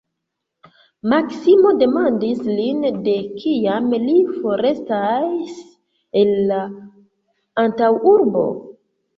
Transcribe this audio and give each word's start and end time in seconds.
Maksimo 1.11 1.73
demandis 1.81 2.39
lin, 2.61 2.79
de 3.09 3.13
kiam 3.43 3.93
li 4.07 4.15
forestas 4.39 5.61
el 6.23 6.33
la 6.55 6.59
antaŭurbo? 7.67 8.49